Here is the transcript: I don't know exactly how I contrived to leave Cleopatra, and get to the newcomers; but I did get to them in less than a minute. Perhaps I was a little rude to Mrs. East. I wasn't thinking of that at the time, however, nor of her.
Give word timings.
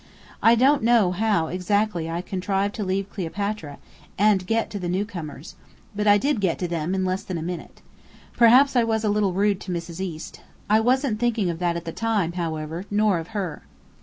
I 0.41 0.55
don't 0.55 0.81
know 0.81 1.13
exactly 1.51 2.07
how 2.07 2.15
I 2.15 2.21
contrived 2.23 2.73
to 2.73 2.83
leave 2.83 3.11
Cleopatra, 3.11 3.77
and 4.17 4.47
get 4.47 4.71
to 4.71 4.79
the 4.79 4.89
newcomers; 4.89 5.53
but 5.95 6.07
I 6.07 6.17
did 6.17 6.41
get 6.41 6.57
to 6.57 6.67
them 6.67 6.95
in 6.95 7.05
less 7.05 7.21
than 7.21 7.37
a 7.37 7.43
minute. 7.43 7.83
Perhaps 8.35 8.75
I 8.75 8.83
was 8.83 9.03
a 9.03 9.09
little 9.09 9.33
rude 9.33 9.61
to 9.61 9.71
Mrs. 9.71 9.99
East. 9.99 10.41
I 10.67 10.79
wasn't 10.79 11.19
thinking 11.19 11.51
of 11.51 11.59
that 11.59 11.75
at 11.77 11.85
the 11.85 11.91
time, 11.91 12.31
however, 12.31 12.85
nor 12.89 13.19
of 13.19 13.27
her. 13.37 13.61